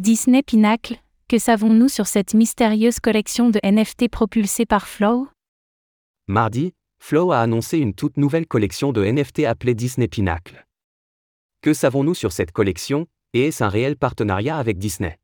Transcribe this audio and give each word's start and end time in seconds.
Disney 0.00 0.42
Pinacle, 0.42 0.96
que 1.28 1.38
savons-nous 1.38 1.90
sur 1.90 2.06
cette 2.06 2.32
mystérieuse 2.32 3.00
collection 3.00 3.50
de 3.50 3.60
NFT 3.62 4.08
propulsée 4.08 4.64
par 4.64 4.88
Flow? 4.88 5.28
Mardi, 6.26 6.72
Flow 6.98 7.32
a 7.32 7.40
annoncé 7.40 7.76
une 7.76 7.92
toute 7.92 8.16
nouvelle 8.16 8.46
collection 8.46 8.92
de 8.92 9.04
NFT 9.04 9.40
appelée 9.40 9.74
Disney 9.74 10.08
Pinacle. 10.08 10.66
Que 11.60 11.74
savons-nous 11.74 12.14
sur 12.14 12.32
cette 12.32 12.50
collection, 12.50 13.08
et 13.34 13.48
est-ce 13.48 13.62
un 13.62 13.68
réel 13.68 13.94
partenariat 13.94 14.56
avec 14.56 14.78
Disney? 14.78 15.18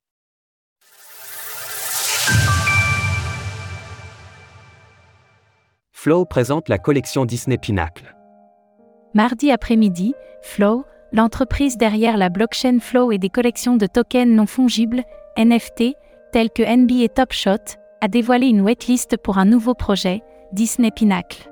Flow 5.91 6.27
présente 6.27 6.69
la 6.69 6.77
collection 6.77 7.25
Disney 7.25 7.57
Pinacle. 7.57 8.15
Mardi 9.15 9.51
après-midi, 9.51 10.13
Flow, 10.43 10.85
l'entreprise 11.13 11.77
derrière 11.77 12.17
la 12.17 12.29
blockchain 12.29 12.79
Flow 12.81 13.13
et 13.13 13.19
des 13.19 13.31
collections 13.31 13.77
de 13.77 13.87
tokens 13.87 14.31
non 14.31 14.47
fongibles, 14.47 15.05
NFT, 15.37 15.95
tels 16.33 16.51
que 16.51 16.63
NBA 16.63 17.09
Top 17.09 17.33
Shot, 17.33 17.77
a 18.01 18.09
dévoilé 18.09 18.49
une 18.49 18.61
waitlist 18.61 19.17
pour 19.17 19.39
un 19.39 19.45
nouveau 19.45 19.75
projet, 19.75 20.23
Disney 20.53 20.91
Pinacle. 20.91 21.51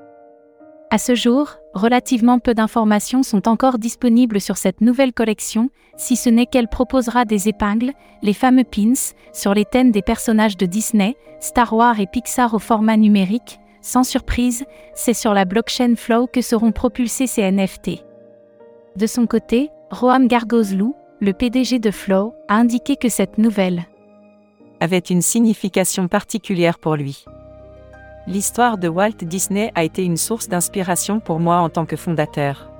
À 0.90 0.98
ce 0.98 1.14
jour, 1.14 1.56
relativement 1.72 2.38
peu 2.38 2.54
d'informations 2.54 3.22
sont 3.24 3.48
encore 3.48 3.78
disponibles 3.78 4.40
sur 4.40 4.56
cette 4.56 4.80
nouvelle 4.80 5.12
collection, 5.12 5.70
si 5.96 6.14
ce 6.14 6.28
n'est 6.28 6.46
qu'elle 6.46 6.68
proposera 6.68 7.24
des 7.24 7.48
épingles, 7.48 7.92
les 8.22 8.32
fameux 8.32 8.64
pins, 8.64 9.12
sur 9.32 9.54
les 9.54 9.64
thèmes 9.64 9.90
des 9.90 10.02
personnages 10.02 10.56
de 10.56 10.66
Disney, 10.66 11.16
Star 11.40 11.72
Wars 11.72 11.98
et 11.98 12.06
Pixar 12.06 12.54
au 12.54 12.58
format 12.58 12.96
numérique. 12.96 13.58
Sans 13.80 14.04
surprise, 14.04 14.64
c'est 14.94 15.14
sur 15.14 15.34
la 15.34 15.44
blockchain 15.44 15.94
Flow 15.96 16.26
que 16.26 16.42
seront 16.42 16.72
propulsés 16.72 17.26
ces 17.26 17.50
NFT. 17.50 18.04
De 18.96 19.06
son 19.06 19.26
côté, 19.26 19.70
Roam 19.90 20.28
Gargozlou, 20.28 20.94
le 21.20 21.32
PDG 21.32 21.80
de 21.80 21.90
Flow, 21.90 22.34
a 22.48 22.54
indiqué 22.54 22.96
que 22.96 23.08
cette 23.08 23.38
nouvelle 23.38 23.84
avait 24.80 24.98
une 24.98 25.22
signification 25.22 26.08
particulière 26.08 26.78
pour 26.78 26.96
lui. 26.96 27.24
L'histoire 28.26 28.78
de 28.78 28.88
Walt 28.88 29.22
Disney 29.22 29.72
a 29.74 29.82
été 29.82 30.04
une 30.04 30.16
source 30.16 30.48
d'inspiration 30.48 31.20
pour 31.20 31.40
moi 31.40 31.56
en 31.56 31.70
tant 31.70 31.86
que 31.86 31.96
fondateur. 31.96 32.70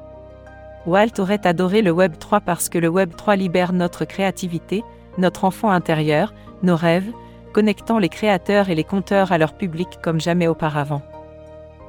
Walt 0.86 1.18
aurait 1.18 1.46
adoré 1.46 1.82
le 1.82 1.90
Web 1.90 2.18
3 2.18 2.40
parce 2.40 2.68
que 2.68 2.78
le 2.78 2.88
Web 2.88 3.14
3 3.16 3.36
libère 3.36 3.72
notre 3.72 4.04
créativité, 4.04 4.84
notre 5.16 5.44
enfant 5.44 5.70
intérieur, 5.70 6.34
nos 6.62 6.76
rêves, 6.76 7.10
connectant 7.52 7.98
les 7.98 8.08
créateurs 8.08 8.68
et 8.68 8.74
les 8.74 8.84
conteurs 8.84 9.32
à 9.32 9.38
leur 9.38 9.54
public 9.54 9.88
comme 10.02 10.20
jamais 10.20 10.48
auparavant. 10.48 11.02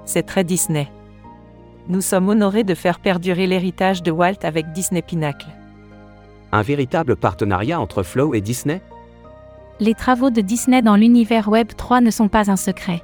C'est 0.06 0.26
très 0.26 0.44
Disney. 0.44 0.88
Nous 1.88 2.02
sommes 2.02 2.30
honorés 2.30 2.64
de 2.64 2.74
faire 2.74 3.00
perdurer 3.00 3.46
l'héritage 3.46 4.02
de 4.02 4.10
Walt 4.10 4.40
avec 4.42 4.72
Disney 4.72 5.04
Pinacle. 5.04 5.46
Un 6.52 6.64
véritable 6.64 7.16
partenariat 7.16 7.80
entre 7.80 8.02
Flow 8.02 8.34
et 8.34 8.42
Disney? 8.42 8.82
Les 9.80 9.94
travaux 9.94 10.32
de 10.32 10.42
Disney 10.42 10.82
dans 10.82 10.96
l'univers 10.96 11.48
Web 11.48 11.68
3 11.78 12.02
ne 12.02 12.10
sont 12.10 12.28
pas 12.28 12.50
un 12.50 12.56
secret. 12.56 13.04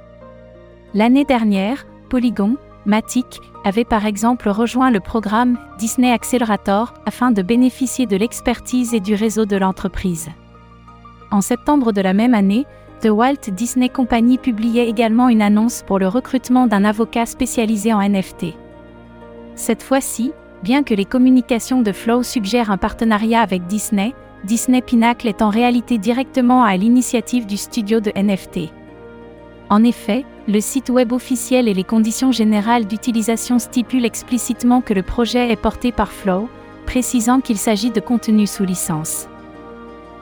L'année 0.94 1.24
dernière, 1.24 1.86
Polygon, 2.10 2.56
Matic, 2.84 3.38
avait 3.64 3.84
par 3.84 4.04
exemple 4.04 4.48
rejoint 4.48 4.90
le 4.90 4.98
programme 4.98 5.58
Disney 5.78 6.10
Accelerator 6.10 6.92
afin 7.06 7.30
de 7.30 7.42
bénéficier 7.42 8.06
de 8.06 8.16
l'expertise 8.16 8.94
et 8.94 9.00
du 9.00 9.14
réseau 9.14 9.46
de 9.46 9.56
l'entreprise. 9.56 10.28
En 11.30 11.40
septembre 11.40 11.92
de 11.92 12.00
la 12.00 12.14
même 12.14 12.34
année, 12.34 12.66
The 13.00 13.10
Walt 13.10 13.50
Disney 13.52 13.88
Company 13.88 14.38
publiait 14.38 14.88
également 14.88 15.28
une 15.28 15.42
annonce 15.42 15.84
pour 15.86 16.00
le 16.00 16.08
recrutement 16.08 16.66
d'un 16.66 16.84
avocat 16.84 17.26
spécialisé 17.26 17.92
en 17.92 18.00
NFT. 18.00 18.56
Cette 19.54 19.82
fois-ci, 19.82 20.32
bien 20.62 20.82
que 20.82 20.94
les 20.94 21.04
communications 21.04 21.82
de 21.82 21.92
Flow 21.92 22.22
suggèrent 22.22 22.70
un 22.70 22.78
partenariat 22.78 23.40
avec 23.40 23.66
Disney, 23.66 24.14
Disney 24.44 24.80
Pinacle 24.80 25.28
est 25.28 25.42
en 25.42 25.50
réalité 25.50 25.98
directement 25.98 26.64
à 26.64 26.76
l'initiative 26.76 27.46
du 27.46 27.56
studio 27.56 28.00
de 28.00 28.10
NFT. 28.16 28.72
En 29.70 29.84
effet, 29.84 30.24
le 30.48 30.60
site 30.60 30.90
web 30.90 31.12
officiel 31.12 31.68
et 31.68 31.74
les 31.74 31.84
conditions 31.84 32.32
générales 32.32 32.86
d'utilisation 32.86 33.58
stipulent 33.58 34.04
explicitement 34.04 34.80
que 34.80 34.94
le 34.94 35.02
projet 35.02 35.50
est 35.50 35.60
porté 35.60 35.92
par 35.92 36.10
Flow, 36.10 36.48
précisant 36.86 37.40
qu'il 37.40 37.58
s'agit 37.58 37.90
de 37.90 38.00
contenu 38.00 38.46
sous 38.46 38.64
licence. 38.64 39.28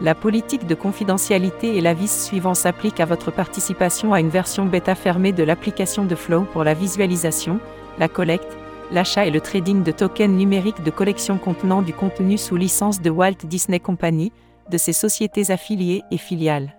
La 0.02 0.14
politique 0.14 0.66
de 0.66 0.74
confidentialité 0.74 1.76
et 1.76 1.80
l'avis 1.80 2.10
suivant 2.10 2.54
s'appliquent 2.54 3.00
à 3.00 3.06
votre 3.06 3.30
participation 3.30 4.12
à 4.12 4.20
une 4.20 4.28
version 4.28 4.66
bêta 4.66 4.94
fermée 4.94 5.32
de 5.32 5.42
l'application 5.42 6.04
de 6.04 6.14
Flow 6.14 6.46
pour 6.52 6.64
la 6.64 6.74
visualisation, 6.74 7.60
la 7.98 8.08
collecte, 8.08 8.56
l'achat 8.92 9.26
et 9.26 9.30
le 9.30 9.40
trading 9.40 9.82
de 9.82 9.92
tokens 9.92 10.36
numériques 10.36 10.82
de 10.82 10.90
collection 10.90 11.38
contenant 11.38 11.82
du 11.82 11.92
contenu 11.92 12.38
sous 12.38 12.56
licence 12.56 13.00
de 13.00 13.10
Walt 13.10 13.44
Disney 13.44 13.80
Company, 13.80 14.32
de 14.70 14.78
ses 14.78 14.92
sociétés 14.92 15.50
affiliées 15.50 16.02
et 16.10 16.18
filiales. 16.18 16.74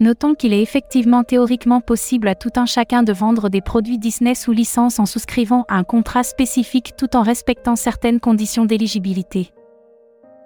Notons 0.00 0.34
qu'il 0.34 0.52
est 0.52 0.62
effectivement 0.62 1.22
théoriquement 1.22 1.80
possible 1.80 2.26
à 2.28 2.34
tout 2.34 2.50
un 2.56 2.66
chacun 2.66 3.02
de 3.02 3.12
vendre 3.12 3.48
des 3.48 3.60
produits 3.60 3.98
Disney 3.98 4.34
sous 4.34 4.52
licence 4.52 4.98
en 4.98 5.06
souscrivant 5.06 5.64
à 5.68 5.76
un 5.76 5.84
contrat 5.84 6.24
spécifique 6.24 6.94
tout 6.96 7.16
en 7.16 7.22
respectant 7.22 7.76
certaines 7.76 8.20
conditions 8.20 8.64
d'éligibilité. 8.64 9.52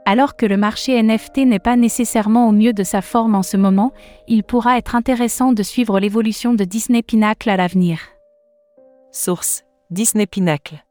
Alors 0.04 0.36
que 0.36 0.46
le 0.46 0.56
marché 0.56 1.02
NFT 1.02 1.38
n'est 1.38 1.58
pas 1.58 1.76
nécessairement 1.76 2.48
au 2.48 2.52
mieux 2.52 2.72
de 2.72 2.82
sa 2.82 3.02
forme 3.02 3.34
en 3.34 3.42
ce 3.42 3.56
moment, 3.56 3.92
il 4.26 4.42
pourra 4.42 4.78
être 4.78 4.94
intéressant 4.94 5.52
de 5.52 5.62
suivre 5.62 5.98
l'évolution 6.00 6.54
de 6.54 6.64
Disney 6.64 7.02
Pinacle 7.02 7.50
à 7.50 7.56
l'avenir. 7.56 8.00
Source 9.12 9.64
Disney 9.90 10.26
Pinacle. 10.26 10.84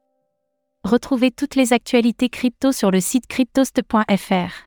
Retrouvez 0.83 1.29
toutes 1.29 1.53
les 1.53 1.71
actualités 1.71 2.29
crypto 2.29 2.71
sur 2.71 2.89
le 2.89 2.99
site 2.99 3.27
cryptost.fr. 3.27 4.65